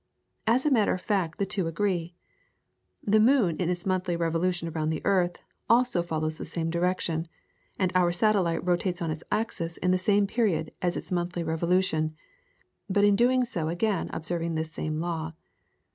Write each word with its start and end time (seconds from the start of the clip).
As 0.47 0.65
a 0.65 0.71
matter 0.71 0.95
of 0.95 1.01
fact 1.01 1.37
the 1.37 1.45
two 1.45 1.67
agree. 1.67 2.15
The 3.03 3.19
moon 3.19 3.55
in 3.57 3.69
its 3.69 3.85
monthly 3.85 4.15
revolution 4.15 4.67
around 4.67 4.89
the 4.89 5.05
earth 5.05 5.37
follows 5.67 5.95
also 5.95 6.19
the 6.27 6.43
same 6.43 6.71
direction, 6.71 7.27
and 7.77 7.91
our 7.93 8.11
satellite 8.11 8.65
rotates 8.65 8.99
on 8.99 9.11
its 9.11 9.23
axis 9.31 9.77
in 9.77 9.91
the 9.91 9.99
same 9.99 10.25
period 10.25 10.71
as 10.81 10.97
its 10.97 11.11
monthly 11.11 11.43
revolution, 11.43 12.15
but 12.89 13.03
in 13.03 13.15
doing 13.15 13.45
so 13.45 13.67
is 13.67 13.73
again 13.73 14.09
observing 14.11 14.55
this 14.55 14.71
same 14.71 14.99
law. 14.99 15.33